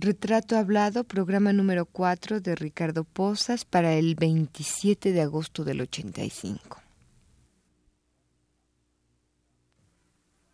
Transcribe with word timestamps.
Retrato 0.00 0.56
Hablado, 0.56 1.02
programa 1.02 1.52
número 1.52 1.84
4 1.84 2.40
de 2.40 2.54
Ricardo 2.54 3.02
Pozas 3.02 3.64
para 3.64 3.94
el 3.94 4.14
27 4.14 5.10
de 5.10 5.22
agosto 5.22 5.64
del 5.64 5.80
85. 5.80 6.80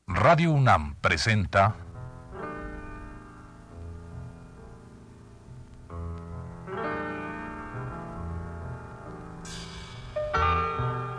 Radio 0.06 0.50
UNAM 0.50 0.94
presenta 0.94 1.76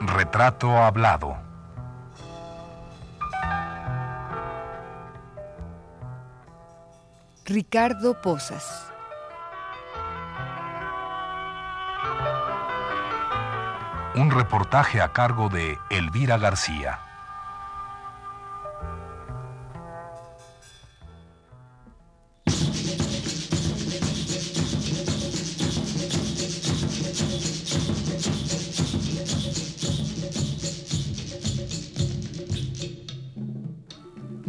Retrato 0.02 0.76
Hablado. 0.76 1.45
Ricardo 7.48 8.20
Pozas. 8.24 8.92
Un 14.16 14.32
reportaje 14.32 15.00
a 15.00 15.14
cargo 15.14 15.50
de 15.50 15.78
Elvira 15.92 16.40
García. 16.40 17.15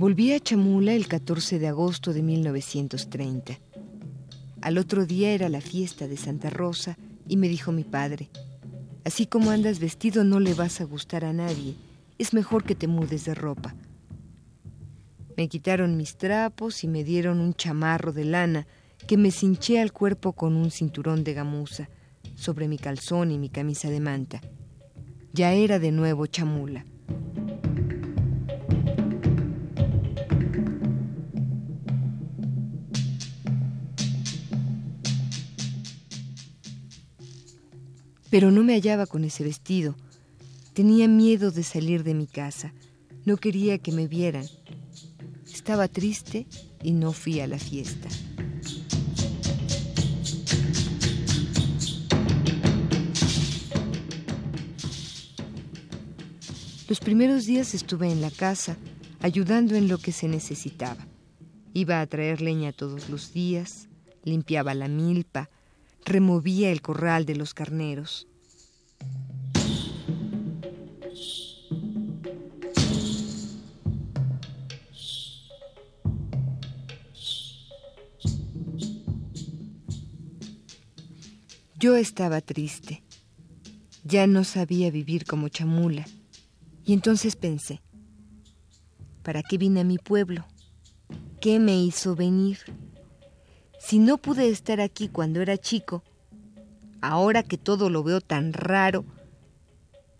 Volví 0.06 0.32
a 0.32 0.38
Chamula 0.38 0.92
el 0.92 1.08
14 1.08 1.58
de 1.58 1.66
agosto 1.66 2.12
de 2.12 2.22
1930. 2.22 3.58
Al 4.60 4.78
otro 4.78 5.04
día 5.04 5.32
era 5.32 5.48
la 5.48 5.60
fiesta 5.60 6.06
de 6.06 6.16
Santa 6.16 6.48
Rosa 6.48 6.96
y 7.26 7.36
me 7.36 7.48
dijo 7.48 7.72
mi 7.72 7.82
padre, 7.82 8.30
así 9.04 9.26
como 9.26 9.50
andas 9.50 9.80
vestido 9.80 10.22
no 10.22 10.38
le 10.38 10.54
vas 10.54 10.80
a 10.80 10.84
gustar 10.84 11.24
a 11.24 11.32
nadie, 11.32 11.74
es 12.18 12.34
mejor 12.34 12.62
que 12.62 12.76
te 12.76 12.86
mudes 12.86 13.24
de 13.24 13.34
ropa. 13.34 13.74
Me 15.36 15.48
quitaron 15.48 15.96
mis 15.96 16.16
trapos 16.16 16.84
y 16.84 16.86
me 16.86 17.02
dieron 17.02 17.40
un 17.40 17.54
chamarro 17.54 18.12
de 18.12 18.26
lana 18.26 18.68
que 19.08 19.16
me 19.16 19.32
cinché 19.32 19.80
al 19.80 19.92
cuerpo 19.92 20.34
con 20.34 20.54
un 20.54 20.70
cinturón 20.70 21.24
de 21.24 21.34
gamuza 21.34 21.88
sobre 22.36 22.68
mi 22.68 22.78
calzón 22.78 23.32
y 23.32 23.38
mi 23.38 23.48
camisa 23.48 23.90
de 23.90 23.98
manta. 23.98 24.40
Ya 25.32 25.52
era 25.52 25.80
de 25.80 25.90
nuevo 25.90 26.26
chamula. 26.26 26.86
Pero 38.30 38.50
no 38.50 38.62
me 38.62 38.74
hallaba 38.74 39.06
con 39.06 39.24
ese 39.24 39.44
vestido. 39.44 39.96
Tenía 40.72 41.08
miedo 41.08 41.50
de 41.50 41.62
salir 41.62 42.02
de 42.04 42.14
mi 42.14 42.26
casa. 42.26 42.72
No 43.24 43.36
quería 43.36 43.78
que 43.78 43.92
me 43.92 44.06
vieran. 44.06 44.46
Estaba 45.52 45.88
triste 45.88 46.46
y 46.82 46.92
no 46.92 47.12
fui 47.12 47.40
a 47.40 47.46
la 47.46 47.58
fiesta. 47.58 48.08
Los 56.88 57.00
primeros 57.00 57.46
días 57.46 57.74
estuve 57.74 58.12
en 58.12 58.20
la 58.20 58.30
casa, 58.30 58.76
ayudando 59.20 59.74
en 59.74 59.88
lo 59.88 59.98
que 59.98 60.12
se 60.12 60.28
necesitaba. 60.28 61.04
Iba 61.74 62.00
a 62.00 62.06
traer 62.06 62.40
leña 62.40 62.72
todos 62.72 63.08
los 63.08 63.32
días, 63.32 63.88
limpiaba 64.22 64.72
la 64.72 64.86
milpa, 64.86 65.50
removía 66.06 66.70
el 66.70 66.80
corral 66.80 67.26
de 67.26 67.34
los 67.34 67.52
carneros. 67.52 68.28
Yo 81.78 81.96
estaba 81.96 82.40
triste. 82.40 83.02
Ya 84.02 84.26
no 84.26 84.44
sabía 84.44 84.90
vivir 84.90 85.26
como 85.26 85.48
chamula. 85.48 86.06
Y 86.84 86.92
entonces 86.92 87.36
pensé, 87.36 87.82
¿para 89.22 89.42
qué 89.42 89.58
vine 89.58 89.80
a 89.80 89.84
mi 89.84 89.98
pueblo? 89.98 90.46
¿Qué 91.40 91.58
me 91.58 91.78
hizo 91.78 92.14
venir? 92.14 92.58
Si 93.86 94.00
no 94.00 94.18
pude 94.18 94.48
estar 94.48 94.80
aquí 94.80 95.06
cuando 95.06 95.40
era 95.40 95.56
chico, 95.58 96.02
ahora 97.00 97.44
que 97.44 97.56
todo 97.56 97.88
lo 97.88 98.02
veo 98.02 98.20
tan 98.20 98.52
raro, 98.52 99.04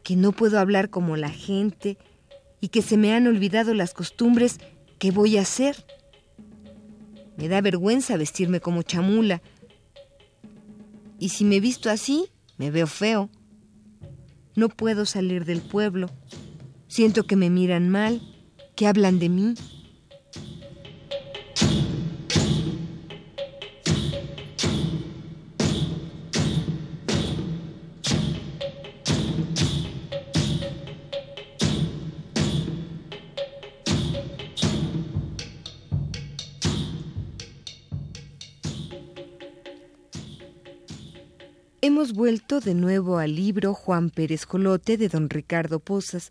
que 0.04 0.15
no 0.15 0.31
puedo 0.31 0.60
hablar 0.60 0.88
como 0.88 1.16
la 1.16 1.31
gente 1.31 1.99
y 2.60 2.69
que 2.69 2.81
se 2.81 2.97
me 2.97 3.12
han 3.12 3.26
olvidado 3.26 3.75
las 3.75 3.93
costumbres, 3.93 4.60
¿qué 5.00 5.10
voy 5.10 5.37
a 5.37 5.41
hacer? 5.41 5.84
Me 7.37 7.49
da 7.49 7.60
vergüenza 7.60 8.16
vestirme 8.16 8.60
como 8.60 8.84
chamula. 8.84 9.43
Y 11.19 11.31
si 11.31 11.44
me 11.44 11.59
visto 11.59 11.91
así, 11.91 12.28
me 12.59 12.71
veo 12.71 12.87
feo. 12.87 13.31
No 14.55 14.69
puedo 14.69 15.06
salir 15.06 15.44
del 15.44 15.60
pueblo. 15.60 16.09
Siento 16.87 17.25
que 17.25 17.34
me 17.34 17.50
miran 17.50 17.88
mal, 17.88 18.22
que 18.76 18.87
hablan 18.87 19.19
de 19.19 19.28
mí. 19.28 19.55
Hemos 41.96 42.12
vuelto 42.12 42.60
de 42.60 42.74
nuevo 42.74 43.16
al 43.16 43.34
libro 43.34 43.72
Juan 43.72 44.10
Pérez 44.10 44.44
Jolote 44.44 44.98
de 44.98 45.08
don 45.08 45.30
Ricardo 45.30 45.80
Pozas, 45.80 46.30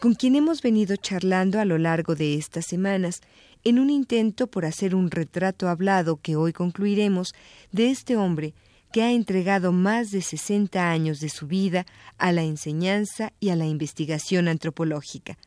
con 0.00 0.16
quien 0.16 0.34
hemos 0.34 0.60
venido 0.60 0.96
charlando 0.96 1.60
a 1.60 1.64
lo 1.64 1.78
largo 1.78 2.16
de 2.16 2.34
estas 2.34 2.66
semanas, 2.66 3.20
en 3.62 3.78
un 3.78 3.90
intento 3.90 4.48
por 4.48 4.64
hacer 4.64 4.92
un 4.92 5.12
retrato 5.12 5.68
hablado 5.68 6.16
que 6.16 6.34
hoy 6.34 6.52
concluiremos 6.52 7.32
de 7.70 7.90
este 7.90 8.16
hombre 8.16 8.54
que 8.92 9.04
ha 9.04 9.12
entregado 9.12 9.70
más 9.70 10.10
de 10.10 10.20
60 10.20 10.90
años 10.90 11.20
de 11.20 11.28
su 11.28 11.46
vida 11.46 11.86
a 12.18 12.32
la 12.32 12.42
enseñanza 12.42 13.32
y 13.38 13.50
a 13.50 13.56
la 13.56 13.66
investigación 13.66 14.48
antropológica. 14.48 15.38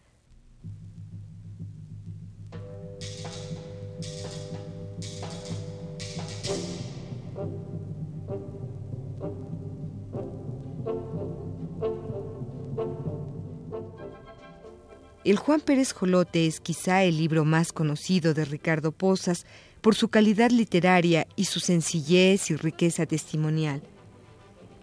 El 15.28 15.36
Juan 15.36 15.60
Pérez 15.60 15.92
Jolote 15.92 16.48
es 16.48 16.62
quizá 16.62 17.04
el 17.04 17.18
libro 17.18 17.44
más 17.44 17.74
conocido 17.74 18.34
de 18.34 18.46
Ricardo 18.46 18.94
Pozas 18.94 19.46
por 19.82 19.94
su 19.94 20.08
calidad 20.08 20.52
literaria 20.52 21.28
y 21.36 21.44
su 21.44 21.60
sencillez 21.60 22.50
y 22.50 22.56
riqueza 22.56 23.06
testimonial. 23.06 23.82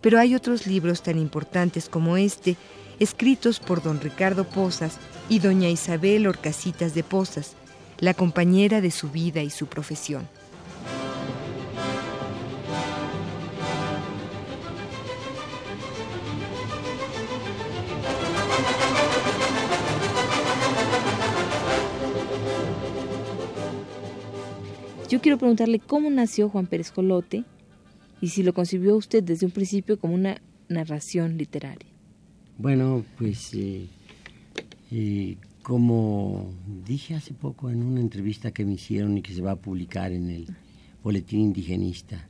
Pero 0.02 0.18
hay 0.18 0.34
otros 0.34 0.66
libros 0.66 1.02
tan 1.02 1.18
importantes 1.18 1.88
como 1.88 2.18
este, 2.18 2.58
escritos 3.00 3.58
por 3.58 3.82
don 3.82 4.02
Ricardo 4.02 4.44
Pozas 4.44 4.98
y 5.30 5.38
doña 5.38 5.70
Isabel 5.70 6.26
Orcasitas 6.26 6.92
de 6.92 7.04
Pozas, 7.04 7.54
la 7.98 8.12
compañera 8.12 8.82
de 8.82 8.90
su 8.90 9.08
vida 9.08 9.42
y 9.42 9.48
su 9.48 9.66
profesión. 9.66 10.28
Yo 25.14 25.20
quiero 25.20 25.38
preguntarle 25.38 25.78
cómo 25.78 26.10
nació 26.10 26.48
Juan 26.48 26.66
Pérez 26.66 26.90
Jolote 26.90 27.44
y 28.20 28.30
si 28.30 28.42
lo 28.42 28.52
concibió 28.52 28.96
usted 28.96 29.22
desde 29.22 29.46
un 29.46 29.52
principio 29.52 29.96
como 29.96 30.12
una 30.12 30.42
narración 30.68 31.38
literaria. 31.38 31.88
Bueno, 32.58 33.04
pues 33.16 33.54
eh, 33.54 33.86
eh, 34.90 35.36
como 35.62 36.52
dije 36.84 37.14
hace 37.14 37.32
poco 37.32 37.70
en 37.70 37.84
una 37.84 38.00
entrevista 38.00 38.50
que 38.50 38.64
me 38.64 38.72
hicieron 38.72 39.16
y 39.16 39.22
que 39.22 39.32
se 39.32 39.40
va 39.40 39.52
a 39.52 39.56
publicar 39.56 40.10
en 40.10 40.30
el 40.30 40.46
Boletín 41.04 41.42
Indigenista, 41.42 42.28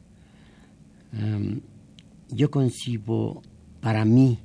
yo 2.28 2.50
concibo 2.50 3.40
para 3.80 4.04
mí 4.04 4.40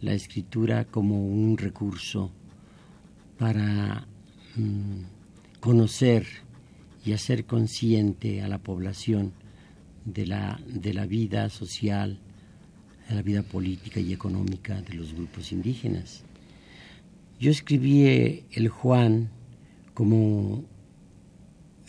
la 0.00 0.14
escritura 0.14 0.84
como 0.84 1.24
un 1.28 1.56
recurso 1.56 2.32
para 3.38 4.08
mm, 4.56 5.60
conocer 5.60 6.41
y 7.04 7.12
hacer 7.12 7.44
consciente 7.44 8.42
a 8.42 8.48
la 8.48 8.58
población 8.58 9.32
de 10.04 10.26
la, 10.26 10.60
de 10.66 10.94
la 10.94 11.06
vida 11.06 11.48
social, 11.48 12.18
de 13.08 13.14
la 13.14 13.22
vida 13.22 13.42
política 13.42 14.00
y 14.00 14.12
económica 14.12 14.80
de 14.82 14.94
los 14.94 15.12
grupos 15.12 15.52
indígenas. 15.52 16.24
Yo 17.40 17.50
escribí 17.50 18.06
eh, 18.06 18.44
el 18.52 18.68
Juan 18.68 19.30
como 19.94 20.64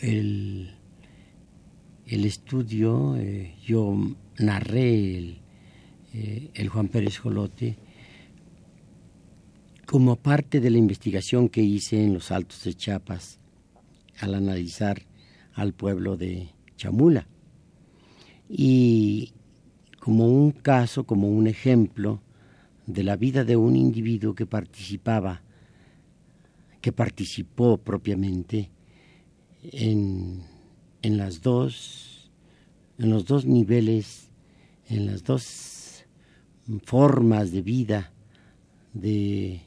el, 0.00 0.74
el 2.06 2.24
estudio, 2.24 3.16
eh, 3.16 3.54
yo 3.64 3.96
narré 4.38 5.16
el, 5.18 5.38
eh, 6.12 6.50
el 6.54 6.68
Juan 6.68 6.88
Pérez 6.88 7.18
Jolote 7.18 7.76
como 9.86 10.16
parte 10.16 10.60
de 10.60 10.70
la 10.70 10.78
investigación 10.78 11.48
que 11.48 11.62
hice 11.62 12.02
en 12.02 12.14
los 12.14 12.32
Altos 12.32 12.64
de 12.64 12.74
Chiapas 12.74 13.38
al 14.20 14.34
analizar 14.34 15.02
al 15.54 15.72
pueblo 15.72 16.16
de 16.16 16.48
Chamula. 16.76 17.26
Y 18.48 19.32
como 20.00 20.28
un 20.28 20.52
caso, 20.52 21.04
como 21.04 21.28
un 21.28 21.46
ejemplo 21.46 22.20
de 22.86 23.02
la 23.02 23.16
vida 23.16 23.44
de 23.44 23.56
un 23.56 23.76
individuo 23.76 24.34
que 24.34 24.46
participaba, 24.46 25.42
que 26.80 26.92
participó 26.92 27.78
propiamente 27.78 28.70
en, 29.62 30.42
en 31.00 31.16
las 31.16 31.40
dos, 31.40 32.30
en 32.98 33.10
los 33.10 33.24
dos 33.24 33.46
niveles, 33.46 34.30
en 34.88 35.06
las 35.06 35.24
dos 35.24 36.04
formas 36.84 37.52
de 37.52 37.62
vida 37.62 38.12
de, 38.92 39.62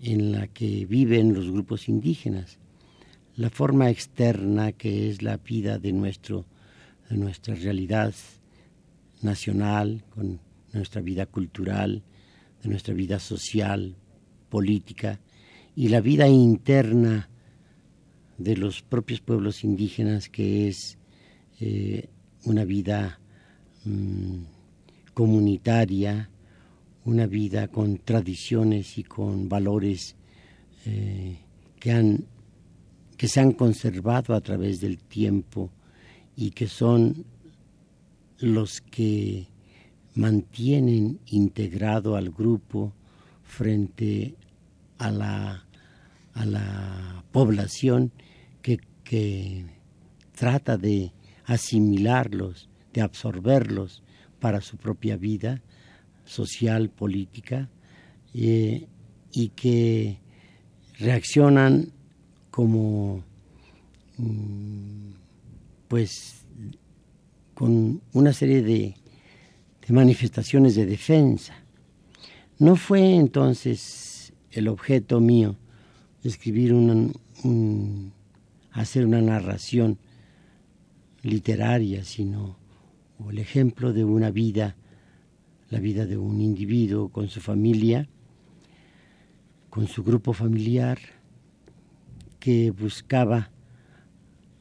en 0.00 0.32
la 0.32 0.46
que 0.46 0.86
viven 0.86 1.34
los 1.34 1.50
grupos 1.50 1.88
indígenas 1.88 2.58
la 3.36 3.50
forma 3.50 3.90
externa 3.90 4.72
que 4.72 5.10
es 5.10 5.22
la 5.22 5.36
vida 5.36 5.78
de, 5.78 5.92
nuestro, 5.92 6.46
de 7.10 7.16
nuestra 7.18 7.54
realidad 7.54 8.14
nacional, 9.22 10.04
con 10.10 10.40
nuestra 10.72 11.02
vida 11.02 11.26
cultural, 11.26 12.02
de 12.62 12.68
nuestra 12.70 12.94
vida 12.94 13.18
social, 13.18 13.94
política, 14.48 15.20
y 15.74 15.88
la 15.88 16.00
vida 16.00 16.26
interna 16.28 17.28
de 18.38 18.56
los 18.56 18.82
propios 18.82 19.20
pueblos 19.20 19.64
indígenas, 19.64 20.30
que 20.30 20.68
es 20.68 20.98
eh, 21.60 22.08
una 22.44 22.64
vida 22.64 23.20
mm, 23.84 24.44
comunitaria, 25.12 26.30
una 27.04 27.26
vida 27.26 27.68
con 27.68 27.98
tradiciones 27.98 28.96
y 28.98 29.04
con 29.04 29.48
valores 29.48 30.16
eh, 30.86 31.38
que 31.78 31.92
han 31.92 32.24
que 33.16 33.28
se 33.28 33.40
han 33.40 33.52
conservado 33.52 34.34
a 34.34 34.40
través 34.40 34.80
del 34.80 34.98
tiempo 34.98 35.70
y 36.36 36.50
que 36.50 36.68
son 36.68 37.24
los 38.38 38.80
que 38.80 39.48
mantienen 40.14 41.20
integrado 41.26 42.16
al 42.16 42.30
grupo 42.30 42.92
frente 43.42 44.34
a 44.98 45.10
la, 45.10 45.66
a 46.34 46.46
la 46.46 47.24
población 47.32 48.12
que, 48.62 48.78
que 49.04 49.64
trata 50.34 50.76
de 50.76 51.12
asimilarlos, 51.44 52.68
de 52.92 53.02
absorberlos 53.02 54.02
para 54.40 54.60
su 54.60 54.76
propia 54.76 55.16
vida 55.16 55.62
social, 56.24 56.90
política, 56.90 57.70
eh, 58.34 58.88
y 59.32 59.48
que 59.50 60.18
reaccionan 60.98 61.92
como 62.56 63.22
mm, 64.16 65.10
pues 65.88 66.46
con 67.52 68.00
una 68.14 68.32
serie 68.32 68.62
de, 68.62 68.94
manifestaciones 69.90 70.74
de 70.74 70.86
defensa. 70.86 71.54
No 72.58 72.76
fue 72.76 73.14
entonces 73.14 74.32
el 74.50 74.68
objeto 74.68 75.20
mío 75.20 75.56
escribir 76.24 76.72
una, 76.72 77.12
hacer 78.72 79.04
una 79.04 79.20
narración 79.20 79.98
literaria, 81.22 82.04
sino 82.04 82.56
el 83.28 83.38
ejemplo 83.38 83.92
de 83.92 84.04
una 84.04 84.30
vida, 84.30 84.76
la 85.68 85.78
vida 85.78 86.06
de 86.06 86.16
un 86.16 86.40
individuo 86.40 87.10
con 87.10 87.28
su 87.28 87.42
familia, 87.42 88.08
con 89.68 89.88
su 89.88 90.02
grupo 90.02 90.32
familiar, 90.32 90.98
que 92.46 92.70
buscaba 92.70 93.50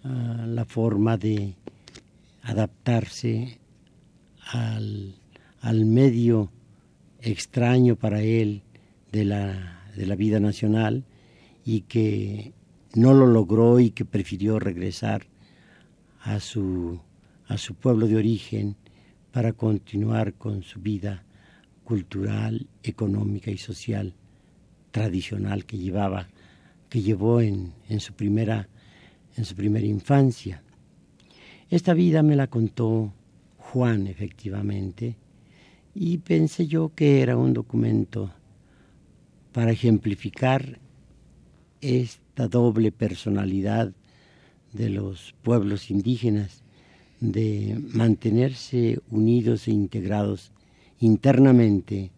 ah, 0.04 0.46
la 0.48 0.66
forma 0.66 1.18
de 1.18 1.54
adaptarse 2.42 3.60
al, 4.52 5.14
medio 5.86 6.50
extraño 7.22 7.96
para 7.96 8.24
él 8.24 8.64
de 9.12 9.26
la, 9.26 9.84
de 9.96 10.08
la 10.08 10.16
vida 10.16 10.40
nacional 10.40 11.04
y 11.64 11.82
que 11.82 12.54
no 12.96 13.14
lo 13.14 13.28
logró 13.28 13.80
y 13.80 13.92
que 13.92 14.04
prefirió 14.04 14.58
regresar 14.58 15.28
a 16.22 16.40
su, 16.40 17.00
a 17.48 17.60
su 17.60 17.76
pueblo 17.76 18.08
de 18.08 18.16
origen 18.16 18.76
para 19.32 19.54
continuar 19.54 20.34
con 20.34 20.64
su 20.64 20.80
vida 20.80 21.24
cultural, 21.84 22.66
económica 22.82 23.52
y 23.52 23.60
social 23.60 24.16
tradicional 24.90 25.66
que 25.66 25.78
llevaba 25.78 26.30
que 26.96 27.02
llevó 27.02 27.42
en, 27.42 27.74
su 28.00 28.14
primera, 28.14 28.70
en 29.36 29.44
su 29.44 29.54
primera 29.54 29.86
infancia. 29.86 30.64
Esta 31.70 31.94
vida 31.94 32.24
me 32.24 32.38
la 32.38 32.48
contó 32.48 33.12
Juan, 33.58 34.08
efectivamente, 34.08 35.18
y 35.94 36.20
pensé 36.20 36.68
yo 36.68 36.94
que 36.96 37.22
era 37.22 37.36
un 37.36 37.52
documento 37.52 38.32
para 39.52 39.74
ejemplificar 39.74 40.80
esta 41.82 42.48
doble 42.48 42.94
personalidad 42.94 43.92
de 44.72 44.88
los 44.88 45.36
pueblos 45.42 45.92
indígenas, 45.92 46.64
de 47.20 47.78
mantenerse 47.90 49.02
unidos 49.12 49.68
e 49.68 49.72
integrados 49.72 50.54
internamente 51.02 52.12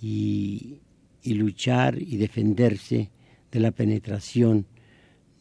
y, 0.00 0.78
y 1.24 1.34
luchar 1.34 2.00
y 2.00 2.18
defenderse 2.18 3.10
de 3.52 3.60
la 3.60 3.70
penetración 3.70 4.66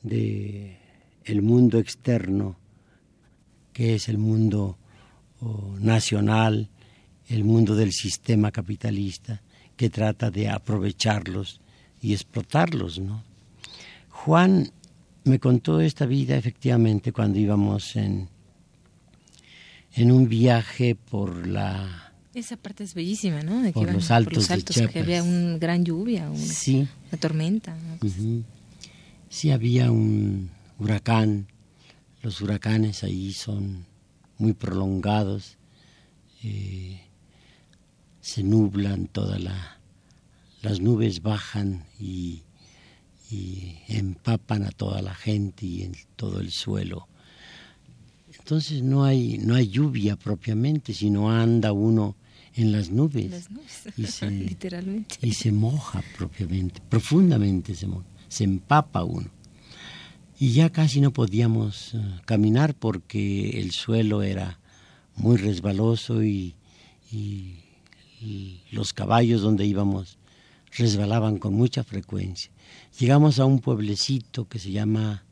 de 0.04 0.78
el 1.24 1.42
mundo 1.42 1.80
externo, 1.80 2.58
que 3.74 3.96
es 3.96 4.10
el 4.10 4.18
mundo 4.18 4.78
nacional, 5.80 6.70
el 7.28 7.44
mundo 7.44 7.76
del 7.76 7.94
sistema 7.94 8.52
capitalista, 8.52 9.42
que 9.76 9.90
trata 9.90 10.30
de 10.30 10.50
aprovecharlos 10.50 11.62
y 12.02 12.14
explotarlos, 12.14 13.00
¿no? 13.00 13.24
Juan 14.10 14.72
me 15.24 15.40
contó 15.40 15.80
esta 15.80 16.06
vida 16.06 16.36
efectivamente 16.36 17.12
cuando 17.12 17.40
íbamos 17.40 17.96
en, 17.96 18.28
en 19.94 20.12
un 20.12 20.28
viaje 20.28 20.96
por 20.96 21.48
la 21.48 22.11
esa 22.34 22.56
parte 22.58 22.84
es 22.84 22.94
bellísima, 22.94 23.42
¿no? 23.42 23.62
De 23.62 23.74
que 23.74 23.80
por, 23.82 23.94
los 23.94 24.12
altos 24.12 24.48
de 24.48 24.88
que 24.88 25.00
había 25.00 25.24
una 25.24 25.58
gran 25.58 25.84
lluvia, 25.84 26.30
una, 26.30 27.18
tormenta. 27.20 27.76
Sí, 29.30 29.52
había 29.52 29.92
un 29.92 30.50
huracán. 30.80 31.48
Los 32.22 32.42
huracanes 32.42 33.04
ahí 33.04 33.34
son 33.34 33.86
muy 34.38 34.54
prolongados. 34.54 35.58
Eh, 36.44 37.02
se 38.22 38.44
nublan 38.44 39.08
todas 39.08 39.42
las 40.62 40.80
nubes 40.80 41.22
bajan 41.22 41.86
y, 42.00 42.44
y 43.30 43.78
empapan 43.88 44.64
a 44.64 44.72
toda 44.72 45.02
la 45.02 45.16
gente 45.16 45.66
y 45.66 45.84
en 45.84 45.96
todo 46.16 46.40
el 46.40 46.52
suelo 46.52 47.08
entonces 48.38 48.82
no 48.84 49.04
hay 49.04 49.38
no 49.38 49.56
hay 49.56 49.70
lluvia 49.70 50.16
propiamente 50.16 50.94
sino 50.94 51.32
anda 51.32 51.72
uno 51.72 52.16
en 52.56 52.72
las 52.72 52.90
nubes, 52.90 53.50
y 53.98 54.06
se 54.06 54.30
literalmente. 54.32 55.16
y 55.22 55.34
se 55.34 55.52
moja 55.52 56.04
propiamente 56.18 56.82
profundamente 56.90 57.76
se 57.76 57.88
se 58.28 58.44
empapa 58.44 59.04
uno. 59.04 59.30
Y 60.40 60.54
ya 60.54 60.72
casi 60.72 61.02
no 61.02 61.12
podíamos 61.12 61.94
eh, 61.94 62.00
caminar 62.26 62.74
porque 62.74 63.62
el 63.62 63.72
suelo 63.72 64.24
era 64.24 64.60
muy 65.16 65.38
resbaloso 65.38 66.24
y, 66.24 66.56
y 67.12 68.62
los 68.72 68.94
caballos 68.94 69.42
donde 69.42 69.66
íbamos 69.66 70.18
resbalaban 70.72 71.38
con 71.38 71.54
mucha 71.54 71.84
frecuencia. 71.84 72.52
Llegamos 73.00 73.40
a 73.40 73.46
un 73.46 73.60
pueblecito 73.60 74.48
que 74.48 74.60
se 74.60 74.72
llama 74.72 75.26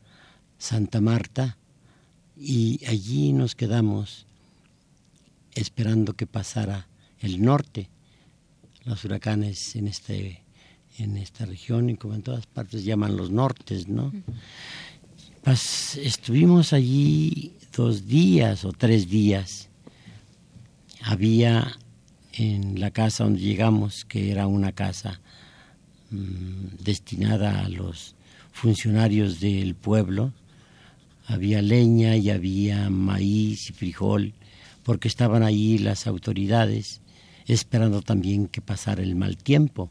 Santa 0.58 1.02
Marta 1.02 1.58
y 2.38 2.82
allí 2.86 3.34
nos 3.34 3.56
quedamos 3.56 4.26
esperando 5.56 6.14
que 6.14 6.28
pasara 6.28 6.88
el 7.22 7.42
norte. 7.42 7.90
Los 8.86 9.04
huracanes 9.06 9.76
en, 9.76 9.88
este, 9.88 10.44
en 10.98 11.18
esta 11.18 11.46
región 11.46 11.90
y 11.90 11.96
como 11.96 12.16
en 12.16 12.22
todas 12.22 12.46
partes 12.48 12.84
llaman 12.84 13.18
los 13.18 13.30
nortes, 13.30 13.88
¿no? 13.88 14.12
Pues 15.44 15.98
estuvimos 15.98 16.74
allí 16.74 17.54
dos 17.76 18.08
días 18.08 18.66
o 18.66 18.72
tres 18.72 19.10
días. 19.10 19.70
Había 21.02 21.78
en 22.34 22.80
la 22.80 22.92
casa 22.92 23.24
donde 23.24 23.42
llegamos, 23.42 24.06
que 24.06 24.32
era 24.32 24.48
una 24.48 24.72
casa 24.72 25.20
mm, 26.12 26.84
destinada 26.84 27.62
a 27.66 27.70
los 27.70 28.16
funcionarios 28.52 29.40
del 29.40 29.76
pueblo, 29.76 30.34
había 31.26 31.62
leña 31.62 32.18
y 32.18 32.30
había 32.30 32.90
maíz 32.90 33.70
y 33.70 33.74
frijol, 33.74 34.34
porque 34.84 35.08
estaban 35.08 35.44
allí 35.44 35.78
las 35.78 36.08
autoridades 36.08 37.02
esperando 37.54 38.02
también 38.02 38.48
que 38.48 38.62
pasara 38.62 39.02
el 39.02 39.16
mal 39.16 39.38
tiempo. 39.38 39.90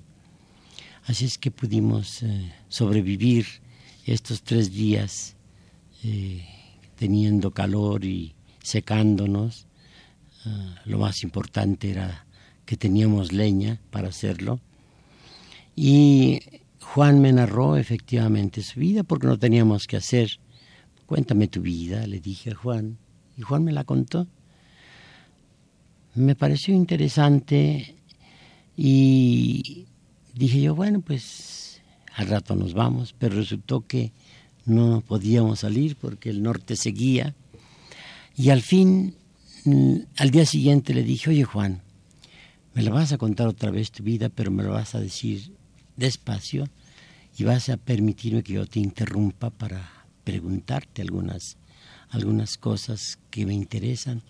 Así 1.06 1.24
es 1.24 1.38
que 1.38 1.50
pudimos 1.50 2.22
eh, 2.22 2.52
sobrevivir 2.68 3.46
estos 4.04 4.42
tres 4.42 4.72
días 4.72 5.36
eh, 6.04 6.44
teniendo 6.96 7.50
calor 7.50 8.04
y 8.04 8.34
secándonos. 8.62 9.66
Ah, 10.44 10.82
lo 10.84 10.98
más 10.98 11.22
importante 11.22 11.90
era 11.90 12.26
que 12.64 12.76
teníamos 12.76 13.32
leña 13.32 13.80
para 13.90 14.08
hacerlo. 14.08 14.60
Y 15.74 16.40
Juan 16.80 17.20
me 17.20 17.32
narró 17.32 17.76
efectivamente 17.76 18.62
su 18.62 18.80
vida 18.80 19.02
porque 19.02 19.26
no 19.26 19.38
teníamos 19.38 19.86
que 19.86 19.96
hacer. 19.96 20.38
Cuéntame 21.06 21.48
tu 21.48 21.62
vida, 21.62 22.06
le 22.06 22.20
dije 22.20 22.50
a 22.50 22.54
Juan. 22.54 22.98
Y 23.36 23.42
Juan 23.42 23.64
me 23.64 23.72
la 23.72 23.84
contó. 23.84 24.26
Me 26.18 26.34
pareció 26.34 26.74
interesante 26.74 27.94
y 28.76 29.86
dije 30.34 30.60
yo, 30.60 30.74
bueno, 30.74 31.00
pues 31.00 31.80
al 32.16 32.26
rato 32.26 32.56
nos 32.56 32.74
vamos, 32.74 33.14
pero 33.16 33.36
resultó 33.36 33.86
que 33.86 34.12
no 34.66 35.00
podíamos 35.00 35.60
salir 35.60 35.94
porque 35.94 36.30
el 36.30 36.42
norte 36.42 36.74
seguía. 36.74 37.36
Y 38.36 38.50
al 38.50 38.62
fin, 38.62 39.14
mm, 39.64 39.96
al 40.16 40.30
día 40.30 40.44
siguiente 40.44 40.92
le 40.92 41.04
dije, 41.04 41.30
oye 41.30 41.44
Juan, 41.44 41.82
me 42.74 42.82
la 42.82 42.90
vas 42.90 43.12
a 43.12 43.18
contar 43.18 43.46
otra 43.46 43.70
vez 43.70 43.92
tu 43.92 44.02
vida, 44.02 44.28
pero 44.28 44.50
me 44.50 44.64
lo 44.64 44.72
vas 44.72 44.96
a 44.96 45.00
decir 45.00 45.52
despacio 45.96 46.68
y 47.36 47.44
vas 47.44 47.68
a 47.68 47.76
permitirme 47.76 48.42
que 48.42 48.54
yo 48.54 48.66
te 48.66 48.80
interrumpa 48.80 49.50
para 49.50 49.88
preguntarte 50.24 51.02
algunas, 51.02 51.58
algunas 52.10 52.58
cosas 52.58 53.20
que 53.30 53.46
me 53.46 53.54
interesan 53.54 54.22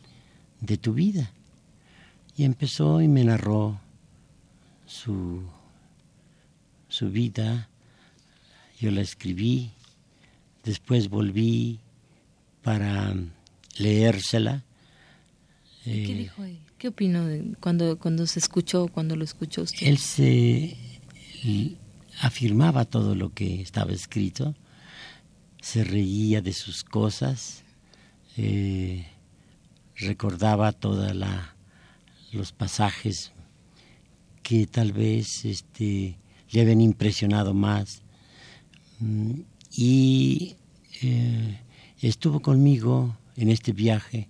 de 0.61 0.76
tu 0.76 0.92
vida. 0.92 1.33
Y 2.38 2.45
empezó 2.45 3.02
y 3.02 3.09
me 3.09 3.25
narró 3.25 3.80
su, 4.87 5.42
su 6.88 7.11
vida, 7.11 7.68
yo 8.78 8.92
la 8.92 9.00
escribí, 9.00 9.73
después 10.62 11.09
volví 11.09 11.80
para 12.62 13.12
leérsela. 13.76 14.62
¿Qué 15.83 16.12
eh, 16.12 16.14
dijo? 16.14 16.45
¿Qué 16.78 16.87
opinó 16.87 17.26
cuando, 17.59 17.99
cuando 17.99 18.25
se 18.28 18.38
escuchó, 18.38 18.87
cuando 18.87 19.16
lo 19.16 19.25
escuchó 19.25 19.62
usted? 19.62 19.88
Él 19.88 19.99
se 19.99 20.76
afirmaba 22.21 22.85
todo 22.85 23.16
lo 23.16 23.35
que 23.35 23.61
estaba 23.61 23.90
escrito, 23.90 24.54
se 25.61 25.83
reía 25.83 26.40
de 26.40 26.52
sus 26.52 26.85
cosas, 26.85 27.64
eh, 28.37 29.09
recordaba 29.97 30.71
todos 30.71 31.12
los 32.33 32.53
pasajes 32.53 33.33
que 34.43 34.67
tal 34.67 34.93
vez 34.93 35.45
este, 35.45 36.19
le 36.51 36.61
habían 36.61 36.81
impresionado 36.81 37.55
más. 37.55 38.03
Mm, 39.01 39.41
y 39.77 40.57
eh, 41.03 41.61
estuvo 42.01 42.41
conmigo 42.41 43.17
en 43.37 43.51
este 43.51 43.73
viaje 43.73 44.29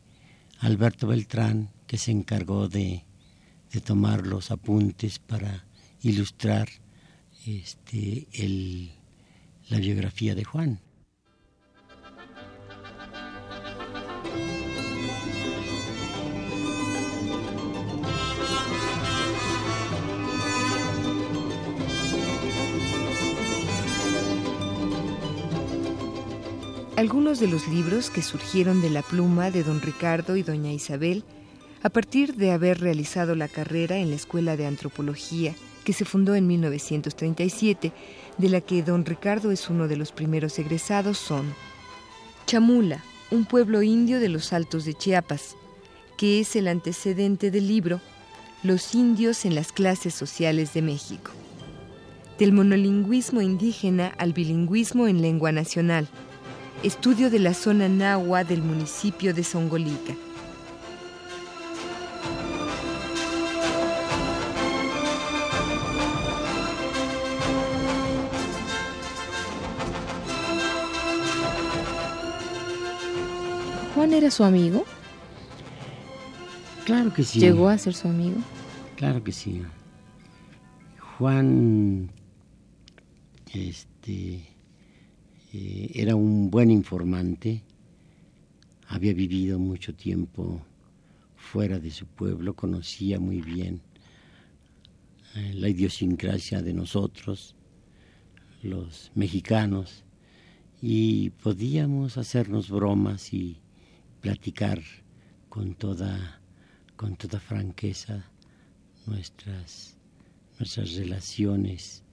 Alberto 0.60 1.06
Beltrán, 1.06 1.70
que 1.86 1.98
se 1.98 2.10
encargó 2.10 2.68
de, 2.68 3.04
de 3.72 3.80
tomar 3.80 4.26
los 4.26 4.50
apuntes 4.50 5.18
para 5.18 5.64
ilustrar 6.02 6.68
este, 7.46 8.26
el, 8.32 8.90
la 9.68 9.78
biografía 9.78 10.34
de 10.34 10.44
Juan. 10.44 10.80
Algunos 26.98 27.38
de 27.38 27.46
los 27.46 27.68
libros 27.68 28.10
que 28.10 28.22
surgieron 28.22 28.82
de 28.82 28.90
la 28.90 29.02
pluma 29.02 29.52
de 29.52 29.62
don 29.62 29.80
Ricardo 29.80 30.34
y 30.34 30.42
doña 30.42 30.72
Isabel 30.72 31.22
a 31.84 31.90
partir 31.90 32.34
de 32.34 32.50
haber 32.50 32.80
realizado 32.80 33.36
la 33.36 33.46
carrera 33.46 33.98
en 33.98 34.10
la 34.10 34.16
Escuela 34.16 34.56
de 34.56 34.66
Antropología 34.66 35.54
que 35.84 35.92
se 35.92 36.04
fundó 36.04 36.34
en 36.34 36.48
1937, 36.48 37.92
de 38.36 38.48
la 38.48 38.60
que 38.60 38.82
don 38.82 39.04
Ricardo 39.04 39.52
es 39.52 39.70
uno 39.70 39.86
de 39.86 39.96
los 39.96 40.10
primeros 40.10 40.58
egresados, 40.58 41.18
son 41.18 41.54
Chamula, 42.46 43.04
un 43.30 43.44
pueblo 43.44 43.80
indio 43.82 44.18
de 44.18 44.30
los 44.30 44.52
Altos 44.52 44.84
de 44.84 44.94
Chiapas, 44.94 45.54
que 46.16 46.40
es 46.40 46.56
el 46.56 46.66
antecedente 46.66 47.52
del 47.52 47.68
libro 47.68 48.00
Los 48.64 48.96
indios 48.96 49.44
en 49.44 49.54
las 49.54 49.70
clases 49.70 50.14
sociales 50.14 50.74
de 50.74 50.82
México. 50.82 51.30
Del 52.40 52.52
monolingüismo 52.52 53.40
indígena 53.40 54.08
al 54.18 54.32
bilingüismo 54.32 55.06
en 55.06 55.22
lengua 55.22 55.52
nacional, 55.52 56.08
estudio 56.82 57.30
de 57.30 57.38
la 57.38 57.54
zona 57.54 57.88
nahua 57.88 58.44
del 58.44 58.62
municipio 58.62 59.34
de 59.34 59.42
Songolica. 59.42 60.14
¿Juan 73.94 74.12
era 74.12 74.30
su 74.30 74.44
amigo? 74.44 74.84
Claro 76.84 77.12
que 77.12 77.24
sí. 77.24 77.40
¿Llegó 77.40 77.68
a 77.68 77.76
ser 77.76 77.94
su 77.94 78.06
amigo? 78.06 78.36
Claro 78.96 79.24
que 79.24 79.32
sí. 79.32 79.62
Juan 81.18 82.10
este, 83.52 84.46
eh, 85.50 85.90
era 85.94 86.14
un 86.14 86.50
buen 86.50 86.70
informante, 86.70 87.62
había 88.88 89.14
vivido 89.14 89.58
mucho 89.58 89.94
tiempo 89.94 90.60
fuera 91.36 91.78
de 91.78 91.90
su 91.90 92.04
pueblo, 92.06 92.54
conocía 92.54 93.18
muy 93.18 93.40
bien 93.40 93.80
eh, 95.36 95.54
la 95.54 95.70
idiosincrasia 95.70 96.60
de 96.60 96.74
nosotros, 96.74 97.54
los 98.62 99.10
mexicanos, 99.14 100.04
y 100.82 101.30
podíamos 101.30 102.18
hacernos 102.18 102.68
bromas 102.68 103.32
y 103.32 103.56
platicar 104.20 104.82
con 105.48 105.74
toda, 105.74 106.42
con 106.94 107.16
toda 107.16 107.40
franqueza 107.40 108.30
nuestras, 109.06 109.96
nuestras 110.58 110.94
relaciones, 110.94 112.04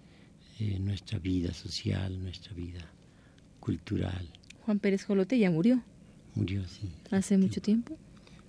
eh, 0.60 0.80
nuestra 0.80 1.20
vida 1.20 1.54
social, 1.54 2.18
nuestra 2.24 2.54
vida 2.54 2.95
cultural. 3.66 4.30
Juan 4.64 4.78
Pérez 4.78 5.04
Jolote 5.06 5.40
ya 5.40 5.50
murió. 5.50 5.82
Murió, 6.36 6.64
sí. 6.68 6.92
¿Hace 7.10 7.36
mucho 7.36 7.62
tiempo? 7.62 7.98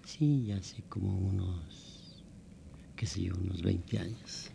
Sí, 0.04 0.52
hace 0.52 0.82
como 0.90 1.16
unos, 1.16 2.23
qué 2.96 3.06
sé 3.06 3.23
yo, 3.23 3.32
unos 3.35 3.62
20 3.62 3.99
años. 3.99 4.50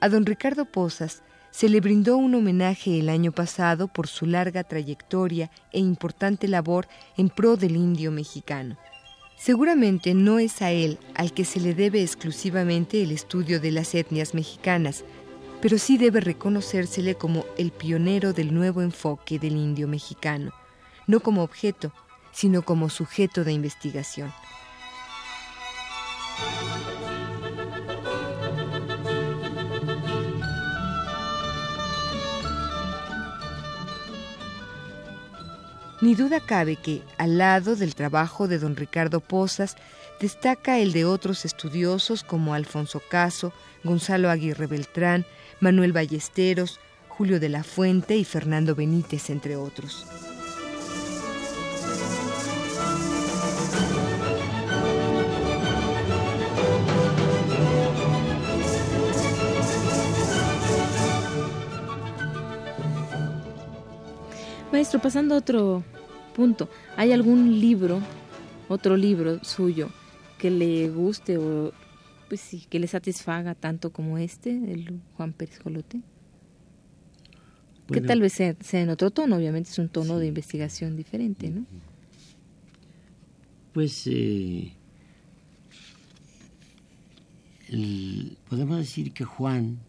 A 0.00 0.08
don 0.08 0.24
Ricardo 0.24 0.64
Posas 0.64 1.22
se 1.50 1.68
le 1.68 1.80
brindó 1.80 2.16
un 2.16 2.34
homenaje 2.34 3.00
el 3.00 3.10
año 3.10 3.32
pasado 3.32 3.88
por 3.88 4.06
su 4.06 4.24
larga 4.24 4.64
trayectoria 4.64 5.50
e 5.70 5.80
importante 5.80 6.48
labor 6.48 6.88
en 7.18 7.28
pro 7.28 7.56
del 7.56 7.76
indio 7.76 8.10
mexicano. 8.10 8.78
Seguramente 9.38 10.14
no 10.14 10.40
es 10.40 10.62
a 10.62 10.72
él 10.72 10.98
al 11.14 11.32
que 11.32 11.44
se 11.44 11.60
le 11.60 11.72
debe 11.72 12.02
exclusivamente 12.02 13.02
el 13.02 13.12
estudio 13.12 13.60
de 13.60 13.70
las 13.70 13.94
etnias 13.94 14.34
mexicanas, 14.34 15.04
pero 15.62 15.78
sí 15.78 15.96
debe 15.96 16.20
reconocérsele 16.20 17.14
como 17.14 17.44
el 17.56 17.70
pionero 17.70 18.32
del 18.32 18.52
nuevo 18.52 18.82
enfoque 18.82 19.38
del 19.38 19.56
indio 19.56 19.86
mexicano, 19.86 20.52
no 21.06 21.20
como 21.20 21.44
objeto, 21.44 21.92
sino 22.32 22.62
como 22.62 22.90
sujeto 22.90 23.44
de 23.44 23.52
investigación. 23.52 24.32
Ni 36.00 36.14
duda 36.14 36.38
cabe 36.38 36.76
que, 36.76 37.02
al 37.16 37.38
lado 37.38 37.74
del 37.74 37.96
trabajo 37.96 38.46
de 38.46 38.60
don 38.60 38.76
Ricardo 38.76 39.20
Pozas, 39.20 39.76
destaca 40.20 40.78
el 40.78 40.92
de 40.92 41.04
otros 41.04 41.44
estudiosos 41.44 42.22
como 42.22 42.54
Alfonso 42.54 43.02
Caso, 43.10 43.52
Gonzalo 43.82 44.30
Aguirre 44.30 44.66
Beltrán, 44.66 45.26
Manuel 45.60 45.92
Ballesteros, 45.92 46.78
Julio 47.08 47.40
de 47.40 47.48
la 47.48 47.64
Fuente 47.64 48.16
y 48.16 48.24
Fernando 48.24 48.76
Benítez, 48.76 49.28
entre 49.28 49.56
otros. 49.56 50.06
Maestro, 64.78 65.00
pasando 65.00 65.34
a 65.34 65.38
otro 65.38 65.82
punto, 66.36 66.68
¿hay 66.96 67.10
algún 67.10 67.58
libro, 67.58 68.00
otro 68.68 68.96
libro 68.96 69.42
suyo, 69.42 69.90
que 70.38 70.52
le 70.52 70.88
guste 70.88 71.36
o 71.36 71.72
pues 72.28 72.40
sí, 72.40 72.64
que 72.70 72.78
le 72.78 72.86
satisfaga 72.86 73.56
tanto 73.56 73.90
como 73.90 74.18
este, 74.18 74.50
el 74.50 75.00
Juan 75.16 75.32
Pérez 75.32 75.58
Jolote? 75.58 76.00
que 77.88 78.00
tal 78.00 78.20
vez 78.20 78.34
sea, 78.34 78.54
en 78.70 78.90
otro 78.90 79.10
tono, 79.10 79.34
obviamente 79.34 79.68
es 79.68 79.78
un 79.80 79.88
tono 79.88 80.16
de 80.20 80.28
investigación 80.28 80.96
diferente, 80.96 81.50
¿no? 81.50 81.66
Pues 83.72 84.06
eh, 84.06 84.74
podemos 88.48 88.78
decir 88.78 89.12
que 89.12 89.24
Juan 89.24 89.80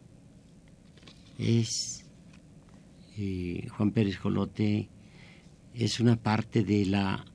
es, 1.37 2.05
eh, 3.21 3.67
Juan 3.67 3.91
Pérez 3.91 4.17
Jolote 4.17 4.87
es 5.73 5.99
una 5.99 6.15
parte 6.15 6.63
de 6.63 6.85
la, 6.85 7.25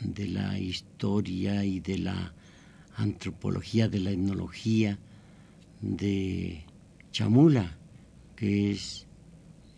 de 0.00 0.28
la 0.28 0.58
historia 0.58 1.64
y 1.64 1.80
de 1.80 1.96
la 1.96 2.34
antropología, 2.96 3.88
de 3.88 4.00
la 4.00 4.10
etnología 4.10 4.98
de 5.80 6.66
Chamula, 7.12 7.78
que 8.36 8.72
es 8.72 9.06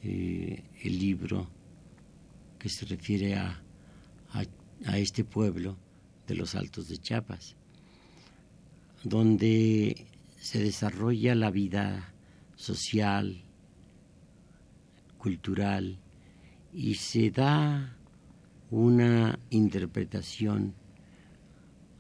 eh, 0.03 0.65
el 0.83 0.99
libro 0.99 1.49
que 2.59 2.69
se 2.69 2.85
refiere 2.87 3.37
a, 3.37 3.63
a, 4.33 4.99
este 4.99 5.23
pueblo 5.23 5.77
de 6.27 6.35
los 6.35 6.57
Altos 6.57 6.89
de 6.89 6.99
Chiapas, 6.99 7.55
donde 9.05 10.05
se 10.41 10.59
desarrolla 10.59 11.37
la 11.37 11.53
vida 11.53 12.13
social, 12.57 13.44
cultural, 15.25 15.97
y 16.71 16.97
se 16.97 17.31
da 17.31 17.97
una 18.71 19.39
interpretación 19.49 20.75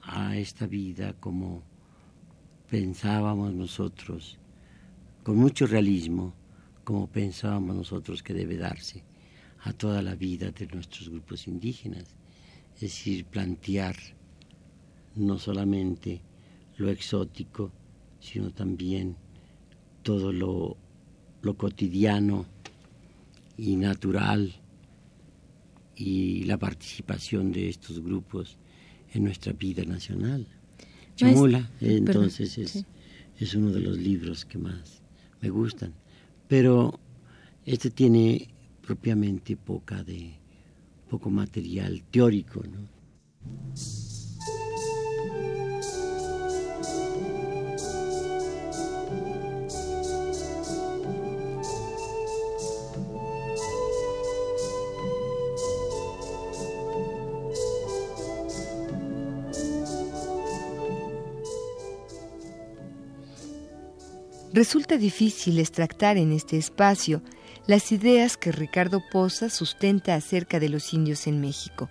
a 0.03 0.37
esta 0.37 0.67
vida 0.67 1.15
como 1.15 1.63
pensábamos 2.69 3.55
nosotros, 3.55 4.39
con 5.23 5.39
mucho 5.39 5.67
realismo, 5.67 6.35
como 6.85 7.07
pensábamos 7.07 7.75
nosotros 7.75 8.23
que 8.23 8.35
debe 8.35 8.59
darse 8.59 9.03
a 9.63 9.73
toda 9.73 10.03
la 10.03 10.17
vida 10.17 10.51
de 10.51 10.67
nuestros 10.67 11.09
grupos 11.09 11.49
indígenas. 11.49 12.05
Es 12.75 12.81
decir, 12.83 13.25
plantear 13.25 13.97
no 15.15 15.39
solamente 15.39 16.21
lo 16.77 16.91
exótico, 16.91 17.73
sino 18.21 18.51
también 18.51 19.17
todo 20.03 20.31
lo, 20.31 20.77
lo 21.41 21.57
cotidiano 21.57 22.53
y 23.57 23.77
natural 23.77 24.55
y 25.97 26.45
la 26.45 26.59
participación 26.59 27.53
de 27.53 27.69
estos 27.69 28.01
grupos 28.03 28.59
en 29.13 29.25
nuestra 29.25 29.53
vida 29.53 29.85
nacional. 29.85 30.47
Chamula, 31.17 31.71
entonces, 31.81 32.59
es, 32.59 32.85
es 33.39 33.55
uno 33.55 33.71
de 33.71 33.81
los 33.81 33.97
libros 33.99 34.45
que 34.45 34.59
más 34.59 35.03
me 35.41 35.51
gustan 35.51 35.95
pero 36.49 36.99
este 37.65 37.91
tiene 37.91 38.49
propiamente 38.83 39.57
poca 39.57 40.05
de 40.05 40.35
poco 41.09 41.31
material 41.31 42.03
teórico, 42.11 42.63
¿no? 42.63 42.89
Resulta 64.55 64.99
difícil 64.99 65.59
extractar 65.59 66.17
en 66.17 66.31
este 66.31 66.57
espacio 66.57 67.23
las 67.67 67.91
ideas 67.91 68.37
que 68.37 68.53
Ricardo 68.53 69.03
Poza 69.11 69.51
sustenta 69.51 70.15
acerca 70.15 70.61
de 70.61 70.69
los 70.69 70.95
indios 70.95 71.27
en 71.27 71.41
México, 71.41 71.91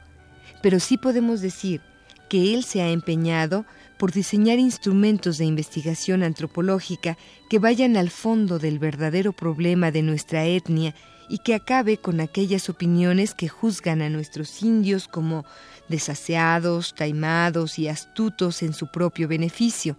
pero 0.62 0.80
sí 0.80 0.98
podemos 0.98 1.42
decir 1.42 1.82
que 2.30 2.54
él 2.54 2.64
se 2.64 2.82
ha 2.82 2.90
empeñado 2.90 3.66
por 4.00 4.14
diseñar 4.14 4.60
instrumentos 4.60 5.38
de 5.38 5.44
investigación 5.44 6.24
antropológica 6.24 7.18
que 7.50 7.60
vayan 7.60 7.98
al 7.98 8.10
fondo 8.10 8.60
del 8.60 8.80
verdadero 8.80 9.34
problema 9.34 9.92
de 9.92 10.02
nuestra 10.02 10.46
etnia 10.46 10.96
y 11.28 11.40
que 11.40 11.56
acabe 11.56 11.98
con 11.98 12.22
aquellas 12.22 12.70
opiniones 12.70 13.34
que 13.34 13.50
juzgan 13.50 14.02
a 14.02 14.10
nuestros 14.10 14.64
indios 14.64 15.10
como 15.10 15.44
desaseados, 15.90 16.96
taimados 16.96 17.78
y 17.78 17.90
astutos 17.90 18.64
en 18.64 18.72
su 18.72 18.88
propio 18.90 19.28
beneficio, 19.28 19.98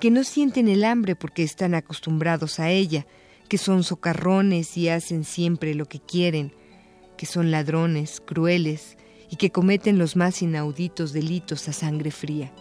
que 0.00 0.10
no 0.10 0.24
sienten 0.24 0.68
el 0.68 0.84
hambre 0.84 1.16
porque 1.16 1.42
están 1.42 1.74
acostumbrados 1.74 2.60
a 2.60 2.70
ella, 2.70 3.06
que 3.48 3.58
son 3.58 3.82
socarrones 3.82 4.76
y 4.76 4.88
hacen 4.88 5.24
siempre 5.24 5.74
lo 5.74 5.86
que 5.86 6.00
quieren, 6.00 6.52
que 7.16 7.26
son 7.26 7.50
ladrones, 7.50 8.20
crueles 8.24 8.96
y 9.30 9.36
que 9.36 9.50
cometen 9.50 9.98
los 9.98 10.16
más 10.16 10.42
inauditos 10.42 11.12
delitos 11.12 11.68
a 11.68 11.72
sangre 11.72 12.10
fría. 12.10 12.52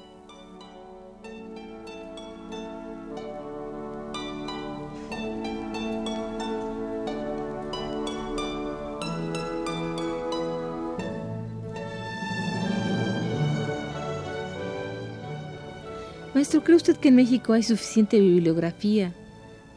Maestro, 16.38 16.64
¿cree 16.64 16.78
usted 16.78 16.98
que 16.98 17.08
en 17.08 17.16
México 17.16 17.54
hay 17.54 17.64
suficiente 17.64 18.20
bibliografía 18.20 19.12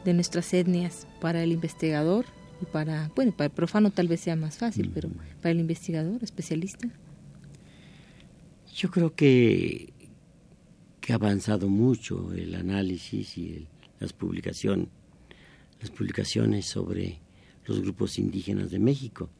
de 0.05 0.13
nuestras 0.13 0.53
etnias 0.53 1.07
para 1.19 1.41
el 1.41 1.53
investigador 1.53 2.27
y 2.61 2.65
para, 2.65 3.09
bueno, 3.15 3.31
para 3.31 3.45
el 3.45 3.51
profano 3.51 3.89
tal 3.89 4.07
vez 4.07 4.19
sea 4.19 4.35
más 4.35 4.59
fácil, 4.59 4.91
pero 4.93 5.09
para 5.41 5.53
el 5.53 5.59
investigador, 5.59 6.23
especialista? 6.23 6.87
Yo 8.75 8.91
creo 8.91 9.15
que, 9.15 9.91
que 10.99 11.13
ha 11.13 11.15
avanzado 11.15 11.67
mucho 11.67 12.31
el 12.31 12.53
análisis 12.53 13.39
y 13.39 13.67
las 13.99 14.13
publicaciones, 14.13 14.85
las 15.79 15.89
publicaciones 15.89 16.67
sobre 16.67 17.21
los 17.65 17.81
grupos 17.81 18.19
indígenas 18.19 18.69
de 18.69 18.77
México, 18.77 19.31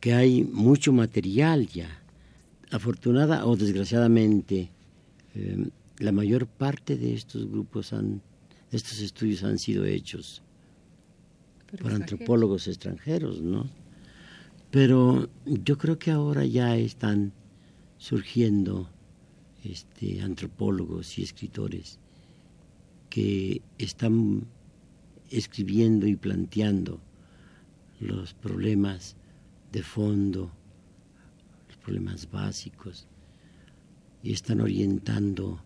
que 0.00 0.12
hay 0.12 0.44
mucho 0.44 0.92
material 0.92 1.66
ya. 1.68 2.02
Afortunada 2.70 3.46
o 3.46 3.56
desgraciadamente, 3.56 4.68
eh, 5.34 5.70
la 5.98 6.12
mayor 6.12 6.46
parte 6.46 6.96
de 6.96 7.14
estos 7.14 7.48
grupos 7.50 7.92
han, 7.92 8.22
estos 8.70 9.00
estudios 9.00 9.42
han 9.44 9.58
sido 9.58 9.84
hechos 9.84 10.42
por 11.80 11.92
antropólogos 11.92 12.68
extranjeros, 12.68 13.42
¿no? 13.42 13.68
Pero 14.70 15.28
yo 15.44 15.78
creo 15.78 15.98
que 15.98 16.10
ahora 16.10 16.44
ya 16.44 16.76
están 16.76 17.32
surgiendo 17.98 18.90
este, 19.64 20.20
antropólogos 20.20 21.18
y 21.18 21.22
escritores 21.22 21.98
que 23.08 23.62
están 23.78 24.46
escribiendo 25.30 26.06
y 26.06 26.16
planteando 26.16 27.00
los 28.00 28.34
problemas 28.34 29.16
de 29.72 29.82
fondo, 29.82 30.52
los 31.68 31.76
problemas 31.78 32.30
básicos, 32.30 33.06
y 34.22 34.32
están 34.32 34.60
orientando 34.60 35.62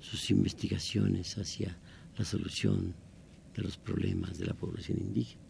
sus 0.00 0.30
investigaciones 0.30 1.36
hacia 1.38 1.76
la 2.16 2.24
solución 2.24 2.94
de 3.54 3.62
los 3.62 3.76
problemas 3.76 4.38
de 4.38 4.46
la 4.46 4.54
población 4.54 4.98
indígena. 4.98 5.42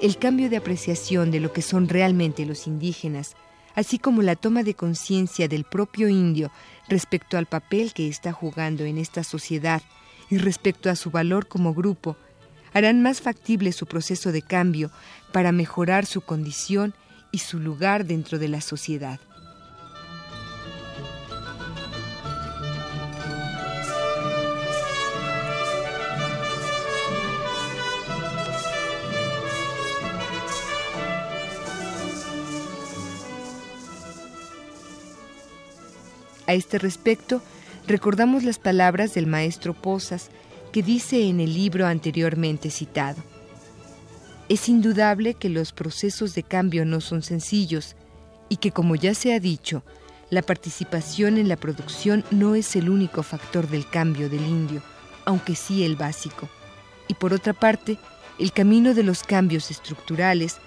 El 0.00 0.16
cambio 0.16 0.48
de 0.48 0.56
apreciación 0.56 1.30
de 1.30 1.40
lo 1.40 1.52
que 1.52 1.60
son 1.60 1.88
realmente 1.88 2.46
los 2.46 2.66
indígenas 2.66 3.34
así 3.78 4.00
como 4.00 4.22
la 4.22 4.34
toma 4.34 4.64
de 4.64 4.74
conciencia 4.74 5.46
del 5.46 5.62
propio 5.62 6.08
indio 6.08 6.50
respecto 6.88 7.38
al 7.38 7.46
papel 7.46 7.92
que 7.92 8.08
está 8.08 8.32
jugando 8.32 8.82
en 8.84 8.98
esta 8.98 9.22
sociedad 9.22 9.82
y 10.30 10.38
respecto 10.38 10.90
a 10.90 10.96
su 10.96 11.10
valor 11.10 11.48
como 11.48 11.74
grupo, 11.74 12.16
harán 12.72 13.02
más 13.02 13.20
factible 13.20 13.72
su 13.72 13.86
proceso 13.86 14.32
de 14.32 14.42
cambio 14.42 14.90
para 15.32 15.52
mejorar 15.52 16.06
su 16.06 16.20
condición 16.20 16.94
y 17.30 17.38
su 17.38 17.58
lugar 17.58 18.04
dentro 18.06 18.38
de 18.38 18.48
la 18.48 18.60
sociedad. 18.60 19.20
A 36.46 36.54
este 36.54 36.78
respecto, 36.78 37.42
recordamos 37.88 38.44
las 38.44 38.58
palabras 38.58 39.14
del 39.14 39.26
maestro 39.26 39.72
Posas 39.72 40.28
que 40.72 40.82
dice 40.82 41.28
en 41.28 41.40
el 41.40 41.54
libro 41.54 41.86
anteriormente 41.86 42.70
citado. 42.70 43.22
Es 44.50 44.68
indudable 44.68 45.34
que 45.34 45.48
los 45.48 45.72
procesos 45.72 46.34
de 46.34 46.42
cambio 46.42 46.84
no 46.84 47.00
son 47.00 47.22
sencillos 47.22 47.96
y 48.50 48.56
que, 48.56 48.72
como 48.72 48.94
ya 48.94 49.14
se 49.14 49.34
ha 49.34 49.40
dicho, 49.40 49.82
la 50.30 50.42
participación 50.42 51.38
en 51.38 51.48
la 51.48 51.56
producción 51.56 52.24
no 52.30 52.54
es 52.54 52.76
el 52.76 52.90
único 52.90 53.22
factor 53.22 53.66
del 53.68 53.88
cambio 53.88 54.28
del 54.28 54.46
indio, 54.46 54.82
aunque 55.24 55.54
sí 55.54 55.82
el 55.82 55.96
básico. 55.96 56.48
Y 57.08 57.14
por 57.14 57.32
otra 57.32 57.54
parte, 57.54 57.98
el 58.38 58.52
camino 58.52 58.92
de 58.92 59.02
los 59.02 59.22
cambios 59.22 59.70
estructurales 59.70 60.58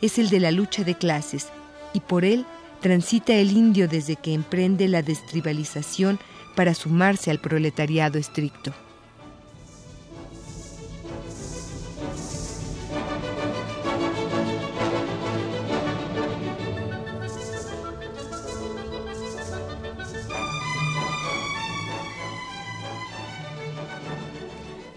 es 0.00 0.18
el 0.18 0.30
de 0.30 0.40
la 0.40 0.50
lucha 0.50 0.82
de 0.82 0.94
clases, 0.94 1.48
y 1.92 2.00
por 2.00 2.24
él 2.24 2.46
transita 2.80 3.34
el 3.34 3.52
indio 3.52 3.86
desde 3.86 4.16
que 4.16 4.32
emprende 4.32 4.88
la 4.88 5.02
destribalización 5.02 6.18
para 6.54 6.74
sumarse 6.74 7.30
al 7.30 7.38
proletariado 7.38 8.18
estricto. 8.18 8.72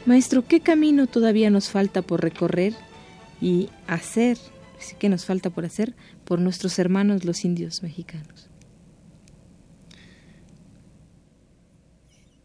Maestro, 0.06 0.46
¿qué 0.46 0.60
camino 0.60 1.08
todavía 1.08 1.50
nos 1.50 1.70
falta 1.70 2.02
por 2.02 2.22
recorrer 2.22 2.74
y 3.42 3.70
hacer? 3.88 4.38
¿Qué 5.00 5.08
nos 5.10 5.26
falta 5.26 5.50
por 5.50 5.66
hacer 5.66 5.94
por 6.26 6.40
nuestros 6.40 6.78
hermanos 6.78 7.24
los 7.24 7.46
indios 7.46 7.82
mexicanos? 7.82 8.53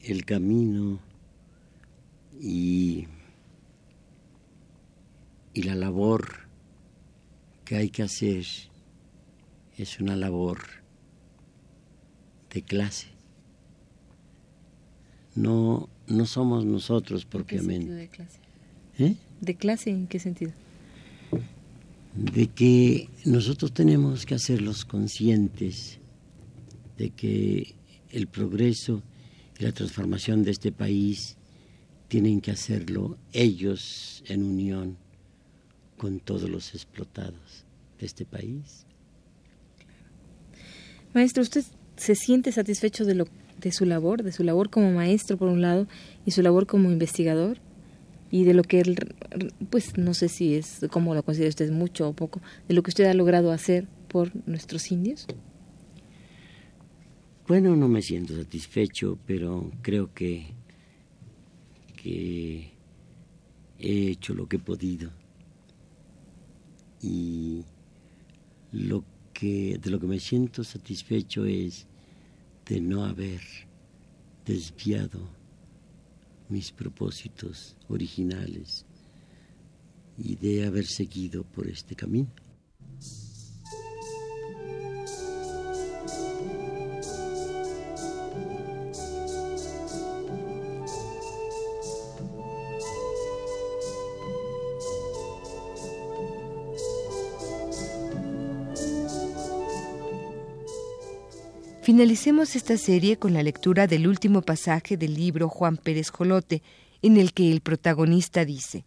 El 0.09 0.25
camino 0.25 1.01
y, 2.40 3.07
y 5.53 5.62
la 5.62 5.75
labor 5.75 6.49
que 7.66 7.77
hay 7.77 7.90
que 7.90 8.03
hacer 8.03 8.47
es 9.77 10.01
una 10.01 10.16
labor 10.16 10.61
de 12.51 12.62
clase. 12.62 13.09
No 15.35 15.88
no 16.09 16.27
somos 16.27 16.64
nosotros 16.64 17.25
propiamente. 17.25 17.92
de 17.92 18.09
clase? 18.09 18.38
¿Eh? 18.99 19.14
¿De 19.40 19.55
clase 19.55 19.90
en 19.90 20.07
qué 20.07 20.18
sentido? 20.18 20.53
De 22.14 22.49
que 22.49 23.09
nosotros 23.25 23.73
tenemos 23.73 24.27
que 24.27 24.35
hacerlos 24.35 24.85
conscientes 24.85 25.99
de 26.97 27.11
que 27.11 27.75
el 28.11 28.27
progreso 28.27 29.03
y 29.59 29.64
la 29.64 29.73
transformación 29.73 30.44
de 30.44 30.53
este 30.53 30.73
país 30.73 31.37
tienen 32.09 32.40
que 32.40 32.51
hacerlo 32.51 33.18
ellos 33.33 34.23
en 34.27 34.42
unión 34.42 34.97
con 35.97 36.21
todos 36.21 36.49
los 36.49 36.75
explotados 36.75 37.64
de 37.99 38.07
este 38.07 38.25
país. 38.25 38.87
Maestro, 41.12 41.42
¿usted 41.42 41.64
se 41.97 42.14
siente 42.14 42.53
satisfecho 42.53 43.05
de 43.05 43.14
lo 43.14 43.27
de 43.61 43.73
su 43.73 43.85
labor, 43.85 44.23
de 44.23 44.33
su 44.33 44.44
labor 44.44 44.71
como 44.71 44.92
maestro 44.92 45.37
por 45.37 45.49
un 45.49 45.61
lado 45.61 45.88
y 46.25 46.31
su 46.31 46.42
labor 46.42 46.66
como 46.66 46.90
investigador 46.90 47.59
y 48.31 48.44
de 48.44 48.55
lo 48.55 48.62
que 48.62 48.81
él, 48.81 48.97
pues 49.71 49.97
no 49.97 50.14
sé 50.14 50.29
si 50.29 50.55
es, 50.55 50.81
como 50.90 51.14
lo 51.14 51.23
considera 51.23 51.49
usted, 51.49 51.71
mucho 51.73 52.09
o 52.09 52.12
poco, 52.12 52.40
de 52.68 52.75
lo 52.75 52.83
que 52.83 52.90
usted 52.90 53.05
ha 53.07 53.14
logrado 53.14 53.53
hacer 53.53 53.88
por 54.07 54.31
nuestros 54.47 54.92
indios? 54.92 55.27
Bueno, 57.49 57.75
no 57.75 57.89
me 57.89 58.03
siento 58.03 58.37
satisfecho, 58.37 59.19
pero 59.27 59.73
creo 59.81 60.13
que, 60.13 60.53
he 62.05 62.71
hecho 63.79 64.35
lo 64.35 64.47
que 64.47 64.57
he 64.57 64.61
podido. 64.61 65.11
Y 67.01 67.65
lo 68.71 69.03
que, 69.33 69.79
de 69.79 69.89
lo 69.89 69.99
que 69.99 70.07
me 70.07 70.21
siento 70.21 70.63
satisfecho 70.63 71.47
es 71.47 71.87
de 72.67 72.83
no 72.83 73.07
haber 73.07 73.41
desviado 74.45 75.31
mis 76.51 76.71
propósitos 76.71 77.79
originales 77.89 78.85
y 80.19 80.37
de 80.37 80.67
haber 80.67 80.85
seguido 80.85 81.45
por 81.45 81.67
este 81.67 81.97
camino. 81.97 82.29
Finalicemos 101.88 102.55
esta 102.55 102.77
serie 102.77 103.16
con 103.16 103.33
la 103.33 103.42
lectura 103.42 103.87
del 103.87 104.09
último 104.09 104.42
pasaje 104.42 104.98
del 104.98 105.14
libro 105.14 105.48
Juan 105.48 105.79
Pérez 105.79 106.11
Jolote, 106.11 106.62
en 107.01 107.16
el 107.16 107.33
que 107.33 107.51
el 107.51 107.62
protagonista 107.62 108.44
dice, 108.44 108.85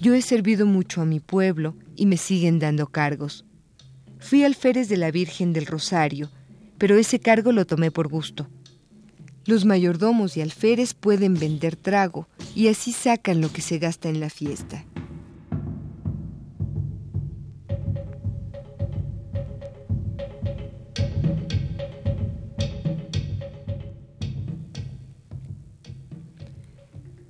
Yo 0.00 0.14
he 0.14 0.22
servido 0.22 0.64
mucho 0.64 1.02
a 1.02 1.04
mi 1.04 1.20
pueblo 1.20 1.76
y 1.96 2.06
me 2.06 2.16
siguen 2.16 2.58
dando 2.58 2.86
cargos. 2.86 3.44
Fui 4.18 4.42
alférez 4.42 4.88
de 4.88 4.96
la 4.96 5.10
Virgen 5.10 5.52
del 5.52 5.66
Rosario, 5.66 6.30
pero 6.78 6.96
ese 6.96 7.20
cargo 7.20 7.52
lo 7.52 7.66
tomé 7.66 7.90
por 7.90 8.08
gusto. 8.08 8.48
Los 9.46 9.64
mayordomos 9.64 10.36
y 10.36 10.42
alférez 10.42 10.94
pueden 10.94 11.34
vender 11.34 11.74
trago 11.74 12.28
y 12.54 12.68
así 12.68 12.92
sacan 12.92 13.40
lo 13.40 13.50
que 13.52 13.62
se 13.62 13.78
gasta 13.78 14.08
en 14.08 14.20
la 14.20 14.30
fiesta. 14.30 14.84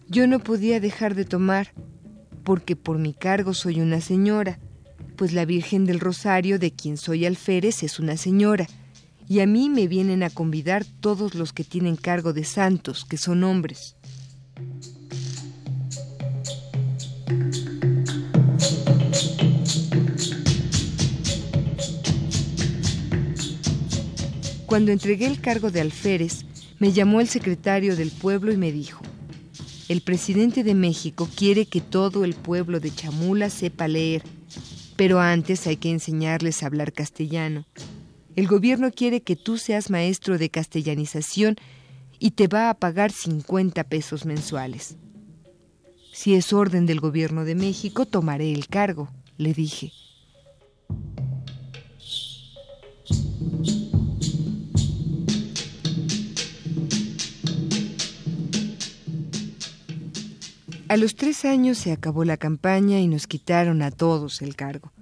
Yo 0.09 0.27
no 0.27 0.41
podía 0.41 0.81
dejar 0.81 1.15
de 1.15 1.25
tomar, 1.25 1.73
porque 2.43 2.75
por 2.75 2.99
mi 2.99 3.15
cargo 3.15 3.55
soy 3.55 3.81
una 3.81 4.01
señora, 4.01 4.59
pues 5.15 5.33
la 5.33 5.45
Virgen 5.45 5.85
del 5.85 6.01
Rosario 6.01 6.59
de 6.59 6.73
quien 6.73 6.97
soy 6.97 7.27
alférez 7.27 7.85
es 7.85 8.01
una 8.01 8.17
señora 8.17 8.67
y 9.31 9.39
a 9.39 9.47
mí 9.47 9.71
me 9.71 9.87
vienen 9.87 10.25
a 10.25 10.29
convidar 10.29 10.85
todos 10.85 11.37
los 11.37 11.53
que 11.53 11.63
tienen 11.63 11.95
cargo 11.95 12.33
de 12.33 12.43
santos, 12.43 13.05
que 13.05 13.17
son 13.17 13.45
hombres. 13.45 13.95
Cuando 24.67 24.91
entregué 24.91 25.29
el 25.29 25.41
cargo 25.41 25.71
de 25.71 25.81
alférez, 25.81 26.45
me 26.81 26.91
llamó 26.91 27.21
el 27.21 27.29
secretario 27.29 27.95
del 27.95 28.11
pueblo 28.11 28.51
y 28.51 28.57
me 28.57 28.73
dijo, 28.73 29.01
el 29.89 30.01
presidente 30.01 30.65
de 30.65 30.75
México 30.75 31.29
quiere 31.37 31.67
que 31.67 31.81
todo 31.81 32.25
el 32.25 32.35
pueblo 32.35 32.81
de 32.81 32.93
Chamula 32.93 33.49
sepa 33.49 33.87
leer, 33.87 34.25
pero 34.97 35.21
antes 35.21 35.69
hay 35.69 35.77
que 35.77 35.91
enseñarles 35.91 36.65
a 36.65 36.67
hablar 36.67 36.93
castellano. 36.93 37.65
El 38.37 38.47
gobierno 38.47 38.91
quiere 38.93 39.23
que 39.23 39.37
tú 39.37 39.59
seas 39.59 39.91
maestro 39.91 40.39
de 40.39 40.51
castellanización 40.51 41.57
y 42.19 42.33
te 42.33 42.47
va 42.47 42.71
a 42.71 42.75
pagar 42.75 43.11
50 43.11 43.85
pesos 43.85 44.25
mensuales. 44.25 44.97
Si 46.13 46.35
es 46.35 46.53
orden 46.53 46.87
del 46.87 47.01
gobierno 47.01 47.45
de 47.45 47.55
México, 47.55 48.07
tomaré 48.07 48.53
el 48.53 48.69
cargo, 48.69 49.09
le 49.37 49.55
dije. 49.55 49.93
A 60.89 60.97
los 60.97 61.15
tres 61.15 61.45
años 61.45 61.79
se 61.79 61.93
acabó 61.93 62.25
la 62.25 62.37
campaña 62.37 62.99
y 62.99 63.07
nos 63.07 63.29
quitaron 63.29 63.81
a 63.81 63.93
todos 63.93 64.43
el 64.43 64.57
cargo. 64.57 64.93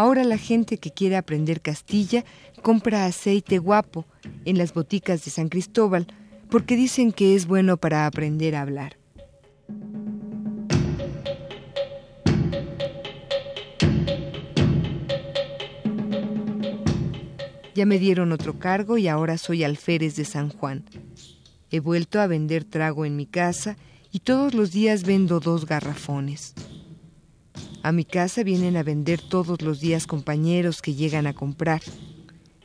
Ahora 0.00 0.24
la 0.24 0.38
gente 0.38 0.78
que 0.78 0.92
quiere 0.92 1.18
aprender 1.18 1.60
Castilla 1.60 2.24
compra 2.62 3.04
aceite 3.04 3.58
guapo 3.58 4.06
en 4.46 4.56
las 4.56 4.72
boticas 4.72 5.26
de 5.26 5.30
San 5.30 5.50
Cristóbal 5.50 6.06
porque 6.48 6.74
dicen 6.74 7.12
que 7.12 7.34
es 7.34 7.46
bueno 7.46 7.76
para 7.76 8.06
aprender 8.06 8.56
a 8.56 8.62
hablar. 8.62 8.96
Ya 17.74 17.84
me 17.84 17.98
dieron 17.98 18.32
otro 18.32 18.58
cargo 18.58 18.96
y 18.96 19.06
ahora 19.06 19.36
soy 19.36 19.64
alférez 19.64 20.16
de 20.16 20.24
San 20.24 20.48
Juan. 20.48 20.86
He 21.70 21.80
vuelto 21.80 22.22
a 22.22 22.26
vender 22.26 22.64
trago 22.64 23.04
en 23.04 23.16
mi 23.16 23.26
casa 23.26 23.76
y 24.10 24.20
todos 24.20 24.54
los 24.54 24.72
días 24.72 25.04
vendo 25.04 25.40
dos 25.40 25.66
garrafones. 25.66 26.54
A 27.82 27.92
mi 27.92 28.04
casa 28.04 28.42
vienen 28.42 28.76
a 28.76 28.82
vender 28.82 29.22
todos 29.22 29.62
los 29.62 29.80
días 29.80 30.06
compañeros 30.06 30.82
que 30.82 30.94
llegan 30.94 31.26
a 31.26 31.32
comprar. 31.32 31.80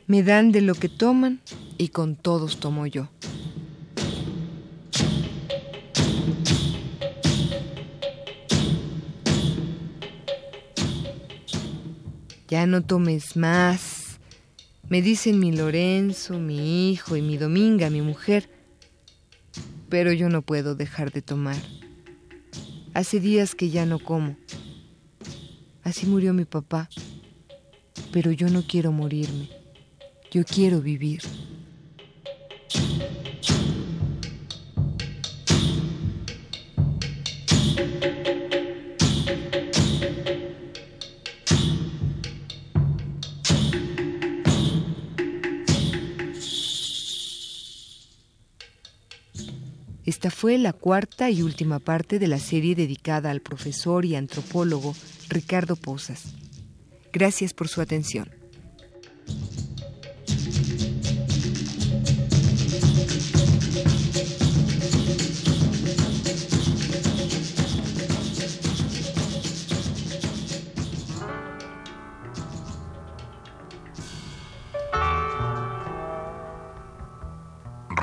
Me 0.06 0.22
dan 0.22 0.52
de 0.52 0.60
lo 0.60 0.74
que 0.74 0.90
toman 0.90 1.40
y 1.78 1.88
con 1.88 2.16
todos 2.16 2.60
tomo 2.60 2.86
yo. 2.86 3.08
Ya 12.48 12.66
no 12.66 12.82
tomes 12.82 13.36
más. 13.36 14.20
Me 14.90 15.00
dicen 15.00 15.40
mi 15.40 15.50
Lorenzo, 15.50 16.38
mi 16.38 16.92
hijo 16.92 17.16
y 17.16 17.22
mi 17.22 17.38
Dominga, 17.38 17.88
mi 17.88 18.02
mujer. 18.02 18.50
Pero 19.88 20.12
yo 20.12 20.28
no 20.28 20.42
puedo 20.42 20.74
dejar 20.74 21.10
de 21.10 21.22
tomar. 21.22 21.56
Hace 22.92 23.18
días 23.18 23.54
que 23.54 23.70
ya 23.70 23.86
no 23.86 23.98
como. 23.98 24.36
Así 25.86 26.04
murió 26.04 26.34
mi 26.34 26.44
papá. 26.44 26.88
Pero 28.10 28.32
yo 28.32 28.48
no 28.48 28.64
quiero 28.66 28.90
morirme. 28.90 29.48
Yo 30.32 30.44
quiero 30.44 30.80
vivir. 30.80 31.22
Esta 50.04 50.32
fue 50.32 50.58
la 50.58 50.72
cuarta 50.72 51.30
y 51.30 51.42
última 51.42 51.78
parte 51.78 52.18
de 52.18 52.26
la 52.26 52.40
serie 52.40 52.74
dedicada 52.74 53.30
al 53.30 53.40
profesor 53.40 54.04
y 54.04 54.16
antropólogo 54.16 54.96
Ricardo 55.28 55.76
Posas. 55.76 56.34
Gracias 57.12 57.54
por 57.54 57.68
su 57.68 57.80
atención. 57.80 58.30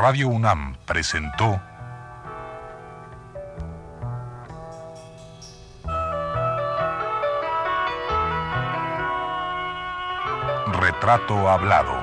Radio 0.04 0.28
UNAM 0.28 0.76
presentó 0.86 1.62
Retrato 11.04 11.50
Hablado. 11.50 12.02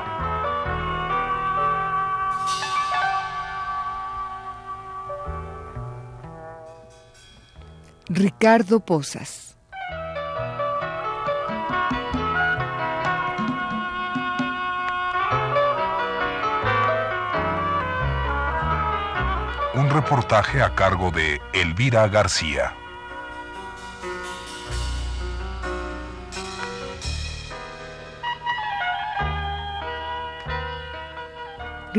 Ricardo 8.10 8.80
Posas. 8.80 9.56
Un 19.72 19.88
reportaje 19.88 20.62
a 20.62 20.74
cargo 20.74 21.10
de 21.10 21.40
Elvira 21.54 22.06
García. 22.08 22.74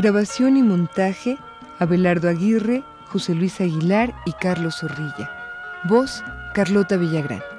Grabación 0.02 0.56
y 0.56 0.64
montaje, 0.64 1.38
Abelardo 1.78 2.28
Aguirre, 2.28 2.82
José 3.06 3.36
Luis 3.36 3.60
Aguilar 3.60 4.12
y 4.26 4.32
Carlos 4.32 4.78
Zorrilla. 4.80 5.30
Voz, 5.84 6.24
Carlota 6.54 6.96
Villagrán. 6.96 7.51